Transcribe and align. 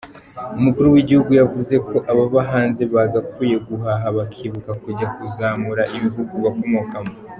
Umukuru 0.59 0.87
w’Igihugu 0.95 1.31
yavuze 1.41 1.75
ko 1.89 1.95
ababa 2.11 2.41
hanze 2.51 2.81
bakwiye 2.93 3.57
guhaha 3.67 4.05
bakibuka 4.17 4.71
kujya 4.83 5.07
kuzamura 5.15 5.83
ibihugu 5.97 6.35
bakomokamo. 6.47 7.13